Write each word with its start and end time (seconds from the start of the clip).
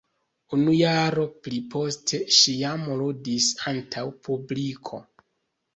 Unu 0.55 0.71
jaro 0.77 1.25
pliposte 1.47 2.21
ŝi 2.39 2.57
jam 2.63 2.89
ludis 3.03 3.53
antaŭ 3.75 4.09
publiko. 4.27 5.07